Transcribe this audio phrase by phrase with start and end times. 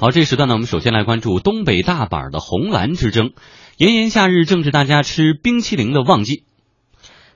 [0.00, 3.32] 好，这时段呢，我们首先来关注东北大板的红蓝之争。
[3.78, 6.44] 炎炎夏日正是大家吃冰淇淋的旺季。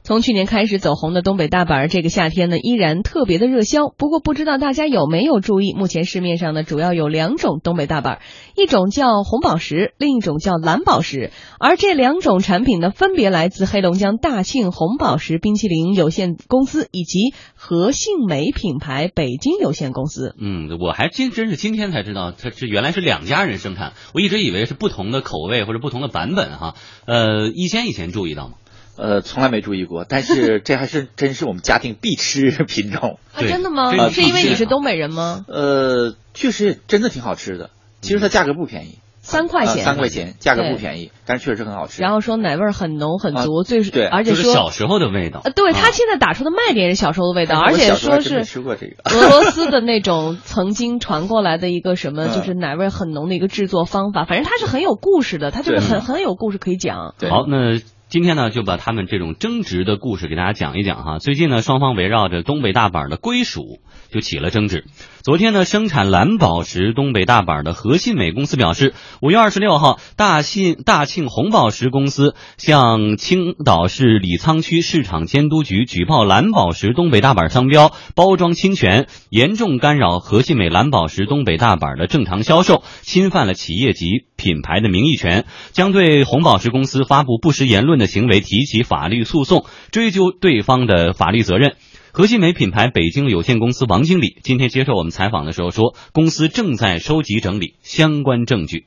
[0.04, 3.88] 从去年开始走红的东北大板儿，这个夏天呢依然特别的热销。
[3.96, 8.18] 不过不知道大家有没有注意，目前市面上呢主要有两种东北大板，
[8.56, 11.30] 一种叫红宝石，另一种叫蓝宝石。
[11.60, 20.34] 而这两种产品呢，分别来自黑龙江大庆红宝石冰淇淋有限公司以及和信美品牌北京有限公司。
[20.36, 23.92] 嗯，我还今真是今天才知道，它是原来是两家人生产。
[24.14, 26.74] 我一直以为是不同的口味或者不同的版本哈。
[27.06, 28.54] 呃，一先以前注意到吗？
[28.96, 33.18] 呃，从来没注意过，但是这还是真是我们家庭必吃品种。
[33.34, 33.90] 啊，真的吗？
[34.10, 35.44] 是因为你是东北人吗？
[35.48, 37.70] 呃，确实真的挺好吃的。
[38.00, 42.02] 其实它价格不便宜，三块钱，三块钱，价格不便宜，但是确实很好吃。
[42.02, 45.40] 然后说奶味很浓很足，最对，而且说小时候的味道。
[45.54, 54.24] 对他现在打出的卖点是小时候的味道，而且说是吃过这个 俄罗斯的那种曾经传过来的一个什么，就是奶味很浓的一个制作方法。
[54.24, 57.14] 反正它是很有故事的，它就是很很有故事可以讲。
[57.30, 57.80] 好，那。
[58.12, 61.18] 今天呢，就把他们这种争执的故事给大家讲一讲哈。
[61.18, 63.80] 最近呢，双方围绕着东北大板的归属
[64.10, 64.84] 就起了争执。
[65.22, 88.01] 昨天呢，生产蓝宝石东北大板的和信美公司表示，五月二十六号，大信大庆红宝石公司向青岛市李沧区市场监督局举报蓝宝石东北大板商标包装侵权，严重干扰和信美蓝宝石东北大板的正常销售，侵犯了企业级品牌的名誉权，将对红宝石公司发布不实言论。
[88.02, 91.76] 的行为提起法律诉讼，追究对方的法律责任。
[92.12, 98.84] 和信美品牌北京有限公司王经理今天接受我们采访的时候说，公司正在收集整理相关证据。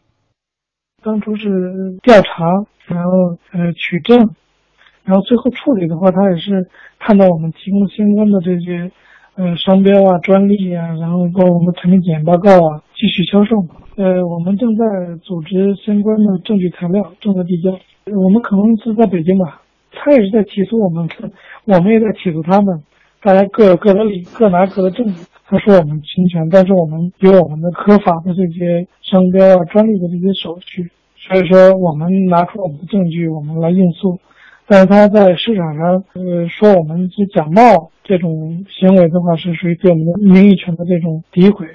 [1.01, 1.49] 当初是
[2.03, 2.45] 调查，
[2.85, 3.11] 然后
[3.51, 4.35] 呃取证，
[5.03, 8.91] 然后最后处理的话，他也是看到我们提供相关的这些
[9.37, 13.55] 呃商标啊、专利啊，然后包括我们产品检验报告啊，继续销售。
[13.97, 14.83] 呃，我们正在
[15.23, 17.71] 组织相关的证据材料，正在递交。
[18.13, 19.61] 我们可能是在北京吧，
[19.91, 21.09] 他也是在起诉我们，
[21.65, 22.83] 我们也在起诉他们，
[23.19, 25.15] 大家各有各的理，各拿各的证据。
[25.47, 34.19] 他说我们侵权，但是我们有我们的合法的这些商标啊、专利的这些手续，所以说我们拿出我们的证据，我们来应诉。
[34.67, 41.67] 但是他在市场上，呃，说我们是假冒这种行为的话，是属于对我们的名誉权的这种诋毁。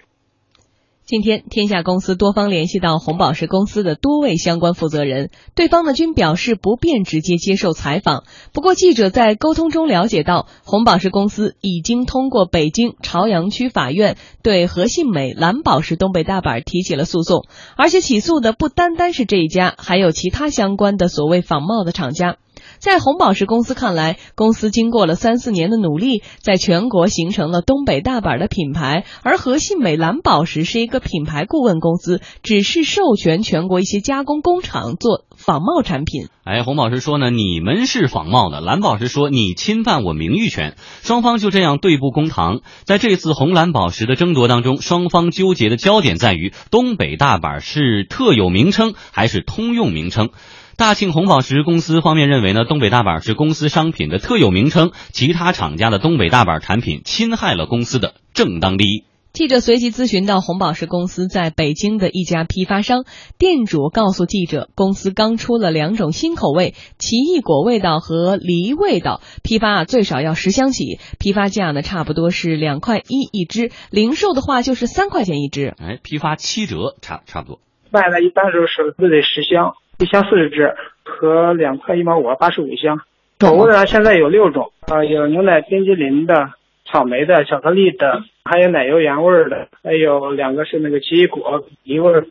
[1.11, 8.23] 今天，天下公司多方联系到红宝石公司的多位相关负责人，对方呢均表示不便直接接受采访。
[8.53, 17.45] 不过，记者在沟通中了解到，红宝石公司已经通过北京朝阳区法院对和信美蓝宝石东北大板提起了诉讼，
[17.77, 22.37] 而且起诉的不单单是这一家，还有其他相关的所谓仿冒的厂家。
[22.81, 29.05] 在红宝石公司看来，公司经过了三四年的努力，在全国形成了东北大板的品牌。
[29.23, 36.29] 而和信美蓝宝石是一个品牌顾问公司，只是授权全国一些加工工厂做仿冒产品。
[36.45, 40.77] 哎，红宝石说呢，你们是仿冒的；蓝宝石说你侵犯我名誉权。
[41.03, 42.61] 双方就这样对簿公堂。
[42.85, 50.29] 在这次红蓝宝石的争夺当中，双方纠结的焦点在于东北大板是特有名称还是通用名称。
[50.77, 59.10] 大庆红宝石公司方面认为呢，东北大板是公司商品的特有名称，其他厂家的东北大板产品侵害了公司的正当利益。
[59.33, 63.05] 记者随即咨询到红宝石公司在北京的一家批发商，
[63.39, 75.75] 店主告诉记者，公司刚出了两种新口味，奇异果味道和梨味道，批发啊最少要十箱起，批发价呢差不多是两块一一只，零售的话就是三块钱一只。
[75.79, 77.61] 哎，批发七折，差差不多。
[77.91, 79.75] 卖的一般都是都得十箱。
[79.99, 80.75] 一箱四十只，
[81.05, 82.99] 和两块一毛五八十五箱。
[83.39, 86.51] 口味呢，现在有六种啊，有牛奶冰激凌的、
[86.85, 92.29] 草莓的、巧克力的，还有奶油原味的，还有两个是那个奇异果梨味。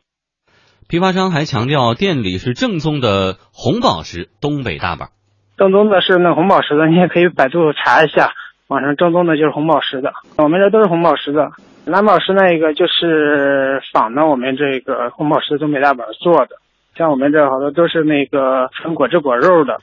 [0.88, 5.10] 批发商还强调，店里是正宗的红宝石东北大板。
[5.58, 8.32] 正宗的是那红宝石的，你也可以百度查一下，
[8.68, 10.14] 网上正宗的就是红宝石的。
[10.38, 11.52] 我们这都是红宝石的，
[11.86, 16.56] 蓝宝石那一个就是仿的我们这个红宝石东北大板做的。
[16.96, 19.80] 像我们这好多都是那个纯果汁果肉的。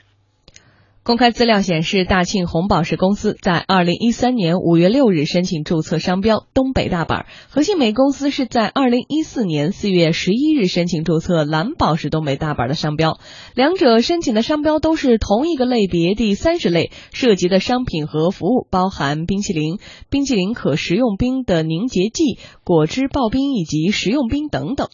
[1.06, 13.20] 公开资料显示，大庆红宝石公司在二零一三年五月六日申请注册商标“东北大板”，和信美公司是在二零一四年四月十一日申请注册“蓝宝石东北大板”的商标。
[13.54, 19.78] 两者申请的商标都是同一个类别第三十类，涉及的商品和服务包含冰淇淋、
[20.10, 24.88] 冰淇淋可食用冰的凝结剂、果汁刨冰以及食用冰等等。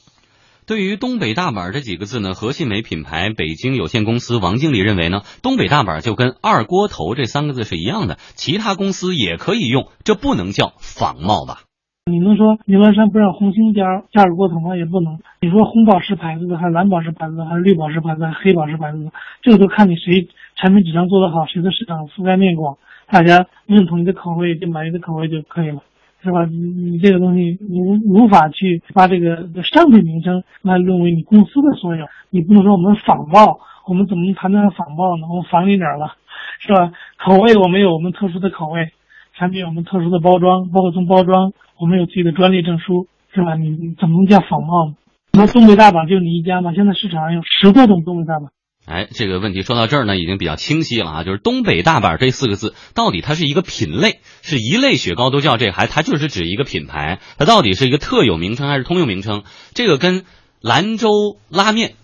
[0.73, 11.69] 对于“东北大板”这几个字呢，和信美品牌北京有限公司王经理认为呢，“东北大板”就跟“二锅头”这三个字是一样的，其他公司也可以用，这不能叫仿冒吧？
[12.11, 14.75] 你能说牛栏山不让红星加加二锅头吗？
[14.75, 15.19] 也不能。
[15.43, 20.27] 你说红宝石牌子的，还是蓝宝石牌子的，还是绿宝石牌子，还是黑宝石牌子的，这个都看你谁
[20.57, 22.79] 产品质量做得好，谁的市场覆盖面广，
[23.11, 25.83] 大家认同你的口味，就买你的口味就可以了。
[26.23, 26.45] 是吧？
[26.45, 33.59] 你你这个东西无无法去把这个商品名称来论为你公司的所有，你不能说我们仿冒，
[33.89, 35.27] 我们怎么能谈得上仿冒呢？
[35.29, 36.15] 我们仿你哪儿了？
[36.61, 36.93] 是吧？
[37.19, 38.93] 口味我们有我们特殊的口味，
[39.35, 43.57] 产品我们特殊的包装，包括从包装我们有自己的专利证书，是吧？
[43.57, 44.95] 你你怎么能叫仿冒呢？
[45.33, 46.73] 那东北大板就你一家吗？
[46.73, 48.49] 现在市场上有十多种东北大板。
[48.85, 59.45] 哎，这个问题说到这儿呢，已经比较清晰了啊，就是东北大板这四个字，到底它是一个品类，是一类雪糕都叫这，还它就是指一个品牌，它到底是一个特有名称还是通用名称？
[59.73, 60.25] 这个跟
[60.61, 61.95] 兰州拉面，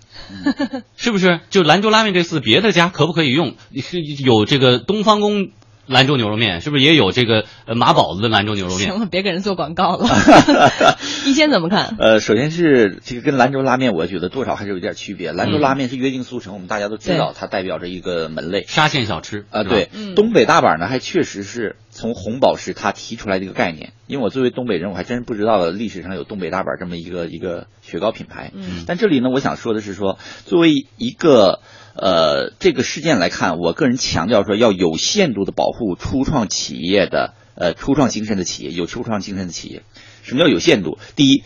[0.97, 1.41] 是不是？
[1.51, 3.57] 就兰州拉面这四，别的家可不可以用？
[3.77, 5.51] 是有这个东方宫。
[5.89, 8.91] 兰州牛肉面是不是也有这个呃马宝子的兰州牛肉面？
[8.91, 10.07] 行了，别给人做广告了。
[11.27, 11.97] 一先怎么看？
[11.99, 15.33] 呃，首先是这个跟兰州拉面，我觉得多少还是有点区别。
[15.33, 19.65] 兰州拉面是约定俗成，我们大家都知道，它代表着一个门类沙县小吃啊。
[19.65, 23.93] 对，东北大板呢，还确实是从红宝石他提出来的一个概念。
[24.07, 28.53] 因为我作为东北人，我还真不知道历史上有东北大板这么一个一个雪糕品牌。
[28.55, 31.61] 嗯，但这里呢，我想说的是说，作为一个。
[32.01, 39.83] 呃，这个事件来看，我个人强调说要有限度的保护初创企业的呃初创精神的企业，有初创精神的企业。
[40.23, 40.97] 什么叫有限度？
[41.17, 41.43] 第一，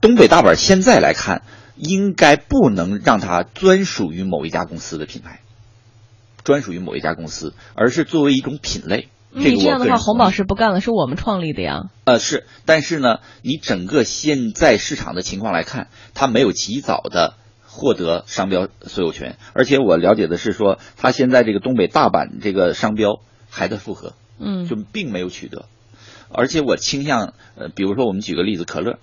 [0.00, 1.42] 东北大板现在来看，
[1.74, 5.40] 应该不能让它专属于某一家公司的品牌，
[6.44, 9.08] 专属于某一家公司，而是作为一种品类。
[9.36, 11.90] 你这样的话，红宝石不干了，是我们创立的呀。
[12.04, 17.34] 呃，是，但是呢，你整个现在市场的情况来看，它没有及早的。
[17.78, 25.66] 获得商标所有权，而且我了解的是说，他现在这个东北大板这个商标还在复核，嗯，就并没有取得。
[26.30, 28.98] 而且我倾向，呃，比如说我们举个例子，可乐，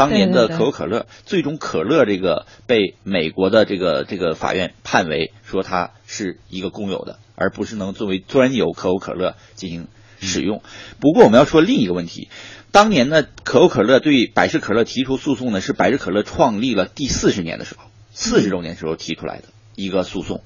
[0.00, 9.88] 当年的可口可乐，最终可乐这个被美国的这个这个法院判为说它是一个公有的，而不是能作为专有可口可乐进行
[10.20, 10.62] 使用。
[11.00, 12.28] 不过我们要说另一个问题。
[12.72, 17.90] 当年呢，可口可乐对百事可乐提出诉讼呢，是百事可乐创立了第四十年的时候。
[18.12, 19.44] 四十周年时候提出来的
[19.76, 20.42] 一个诉讼，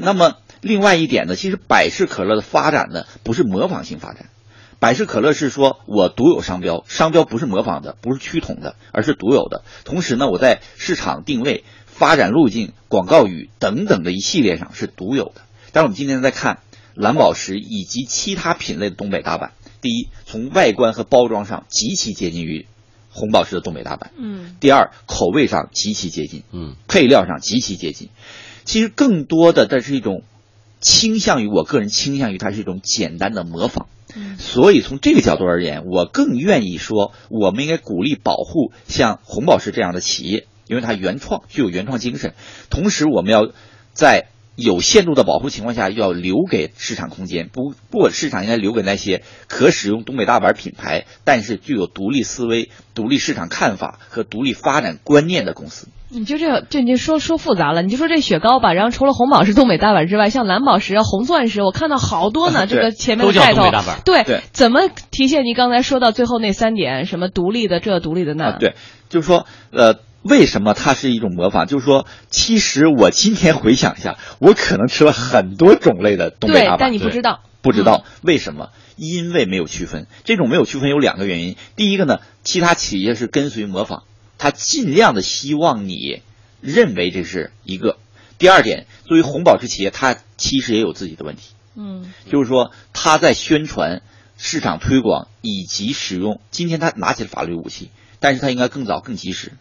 [0.00, 4.30] 那么另外一点呢，其实百事可乐的发展呢不是模仿性发展，
[4.78, 9.62] 百事可乐是说我独有商标，商标不是模仿的，不是趋同的，而是独有的。
[9.84, 15.42] 同时呢，我在市场定位、发展路径、广告语等等的一系列上是独有的。
[15.72, 16.60] 但是我们今天在看
[16.94, 22.66] 蓝宝石以及其他品类的东北大板，第一，从外观和包装上极其接近于。
[23.16, 28.08] 红宝石的东北大板，嗯，第二口味上极其接近，嗯，配料上极其接近，
[28.64, 30.24] 其实更多的这是一种
[30.80, 34.03] 倾向于我个人倾向于它是一种简单的模仿，嗯，
[34.38, 42.34] 所以从这个角度而言，我更愿意说我们应该鼓励保护像红宝石这样的企业，因为它原创具有原创精神，
[42.70, 43.50] 同时我们要
[43.92, 44.28] 在。
[44.56, 55.88] 有限度的保护情况下，要留给市场空间，不不，市场应该留给那些可使用东北大板品牌，但是具有独立思维、独立市场看法和独立发展观念的公司。
[56.14, 63.70] 你就这就你说说复杂了，你就说这雪糕吧，然后除了红宝石、东北大板之外，像蓝宝石、红钻石，我看到好多呢，这个前面的盖头，
[64.04, 68.52] 对，怎么体现你刚才说到最后那三点，什么独立的这、独立的那？
[68.58, 68.74] 对，
[69.08, 69.96] 就是说，呃。
[70.26, 71.66] 为什么它是一种模仿？
[71.66, 78.70] 就是说，其实我今天回想一下，我可能吃了很多种类的东北大板，但你不知道，不知道为什么？
[78.96, 80.06] 因为没有区分。
[80.24, 81.56] 这种没有区分有两个原因。
[81.76, 84.04] 第一个呢，其他企业是跟随模仿，
[84.44, 86.20] 他尽量的希望你
[86.60, 87.96] 认为这是一个。
[88.36, 91.54] 第二点，作为红宝石企业，它其实也有自己的问题。
[91.74, 94.02] 嗯，就是说，他在宣传、
[94.36, 97.88] 市场推广以及使用，今天他拿起了法律武器，
[98.20, 99.52] 但是他应该更早、更及时。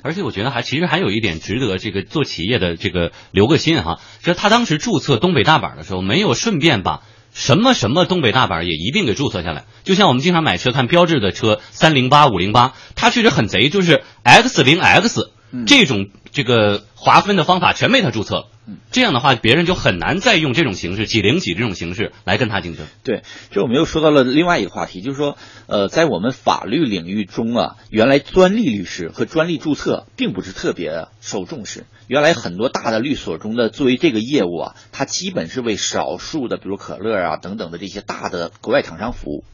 [0.00, 7.02] 而且我觉得还其实还有一点值得这个做企业的这个留个心哈，就是他当时注册东北大板的时候，没有顺便把
[7.32, 9.64] 什么什么东北大板也一并给注册下来。
[9.84, 15.30] 就像我们经常买车看标志的车三零八五零八，它确实很贼，就是 X 零 X
[15.66, 18.46] 这种这个划分的方法全被他注册了。
[18.90, 22.86] 这样的话，别人就很难再用这种形式几零几这种形式来跟他竞争。
[23.04, 25.36] 对，这我们又说到了另外一个话题，就是说，
[25.66, 31.86] 呃，在我们法律领域中啊，原来专利律师和专利注册并不是特别受重视。
[32.06, 39.44] 原来很多大的律所中的作为这个业务啊，它基本是为少数的，比如可乐啊等等的这些大的国外厂商服务。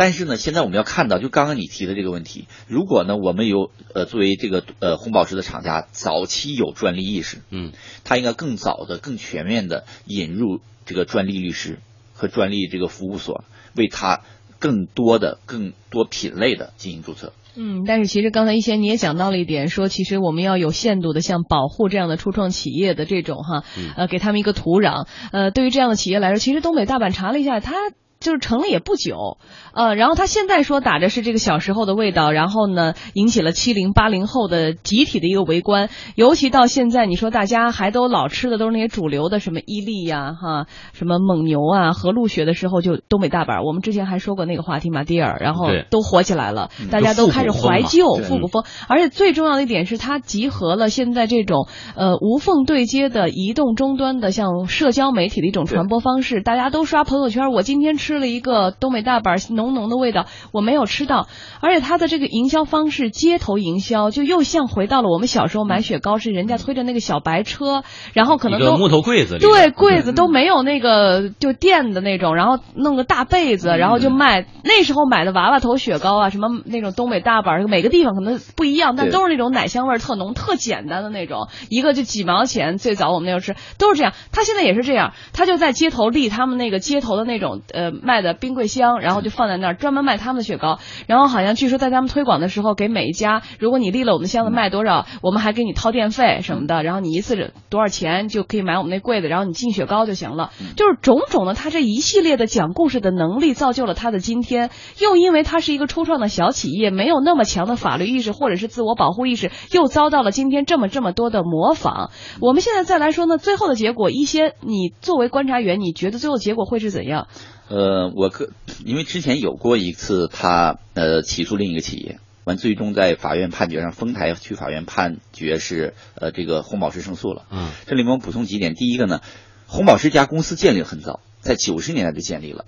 [0.00, 11.80] 但是呢，现在我们要看到，就刚刚你提的这个问题，如果呢，我们有呃作为这个呃红宝石的厂家，早期有专利意识，嗯，他应该更早的、更全面的引入这个专利律师
[12.14, 13.44] 和专利这个服务所，
[13.76, 14.22] 为他
[14.58, 17.34] 更多的、更多品类的进行注册。
[17.54, 23.64] 嗯，但是其实刚才一贤你也讲到了一点，说其实我们要有限度的像保护这样的初创企业的这种哈，
[23.98, 25.06] 呃，给他们一个土壤。
[25.30, 27.74] 呃，对于这样的企业来说，其实东北大板查了一下，它。
[28.20, 29.38] 就是成了也不久，
[29.72, 58.09] 呃，然后他现在说打着是这个小时候的味道，然后呢，引起了七零八零后的集体的一个围观，尤其到现在，你说大家还都老吃的都是那些主流的什么伊利呀，哈，什么蒙牛啊，和路雪的时候就东北大板，我们之前还说过那个话题马蒂尔，然后都火起来了，大家都开始怀旧复古风，而且最重要的一点是它集合了现在这种呃无缝对接的移动终端的像社交媒体的一种传播方式，大家都刷朋友圈，我今天吃。
[58.10, 61.28] 吃了一个东北大板，浓浓的味道，我没有吃到。
[61.60, 74.44] 而且它的这个营销方式，街头营销，就又像回到了我们小时候买雪糕，是人家推着那个小白车，然后可能都木头柜子，对，柜子都没有那个就垫的那种，然后弄个大被子，然后就卖。
[74.64, 82.76] 那时候买的娃娃头雪糕啊，什么那种东北大板，每个地方可能不一样，但都是那种奶香味特浓、特简单的那种，一个就几毛钱。
[82.76, 87.92] 最早我们那时候吃都是这样，他现在也是这样，他就在街头立他们那个街头的那种呃。
[88.02, 90.78] 卖的冰柜箱，然后就放在那儿，专门卖他们的雪糕。
[91.06, 96.82] 然后好像据说在他们推广的时候，给每一家，如果你立了我们的箱子卖多少，我们还给你掏电费什么的。
[96.82, 100.50] 然后你一次多少钱就可以买我们那柜子，然后你进雪糕就行了。
[100.76, 104.70] 就是种种的，他这一系列的讲故事的能力，造就了他的今天。
[105.00, 112.10] 又因为他是一个初创的小企业，没有那么强的法律意识或者是自我保护意识，又遭到了今天这么这么多的模仿。
[112.40, 117.28] 我们现在再来说呢，最后的结果，一些你作为观察员，你觉得最后结果会是怎样？
[117.70, 118.50] 呃，我可
[118.84, 127.44] 因为之前有过一次，他呃起诉另一个企业，完最终在法院判决上，丰台区法院判决是呃这个红宝石胜诉了。
[127.48, 129.20] 嗯，这里面我补充几点，第一个呢，
[129.68, 132.64] 红宝石家公司建立很早，在九十年代就建立了，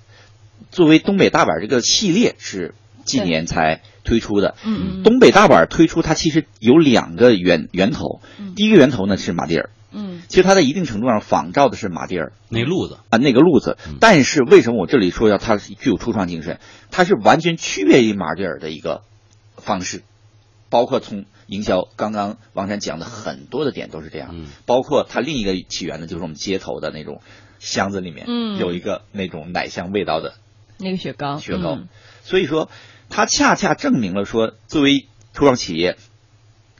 [0.70, 4.54] 作为东北大板这个系列是近年才推出的。
[4.64, 8.20] 嗯嗯，东北大板推出它其实有两个源源头，
[8.54, 9.70] 第一个源头呢是马迭尔。
[9.92, 13.76] 嗯，其实它在一定程度上仿照的是马迭尔那路子啊，那个路子。
[14.00, 16.58] 但是为什么我这里说要它具有初创精神？
[16.90, 19.02] 它是完全区别于马迭尔的一个
[19.56, 20.02] 方式，
[20.70, 24.30] 包括从营销，刚刚王山讲的很多的点都是这样。
[24.32, 27.20] 嗯，包括它另一个起源呢，就是我们街头的那种
[27.58, 30.34] 箱子里面，嗯，有一个那种奶香味道的
[30.78, 31.78] 那个雪糕，雪糕。
[32.22, 32.70] 所以说，
[33.10, 35.96] 它恰恰证明了说，作为初创企业，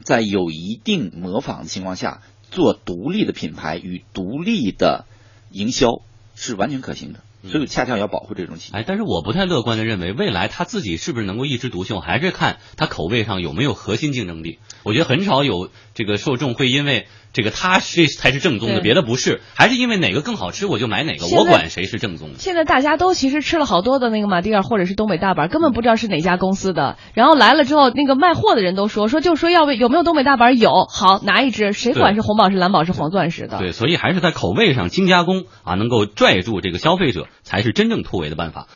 [0.02, 2.22] 在有一定模仿的情况下。
[2.52, 5.06] 做独立的品牌与独立的
[5.50, 6.02] 营销
[6.36, 8.78] 是完全可行的，所以恰恰要保护这种企业。
[8.78, 14.60] 哎，但是我不太乐观的认为，未来他自己是不是能够一枝独秀，还是看他口味上有没有核心竞争力。
[14.84, 17.08] 我觉得很少有这个受众会因为。
[17.32, 22.38] 这个它是才是正宗的，别的不是，还是因为哪个更好吃我就买哪个，我管谁是正宗的。
[22.38, 26.96] 现在大家都其实吃了好多的那个马蒂尔或者是东北大板，根本不知道是哪家公司的。
[27.14, 30.58] 然后来了之后，那个卖货的人都说说就说要不有没有东北大板？
[30.58, 33.58] 有，好拿一只，谁管是红宝石、蓝宝石、黄钻石的？
[33.58, 38.66] 对，所以还是在口味上精加工啊，能够拽住这个消费者，才是真正突围的办法。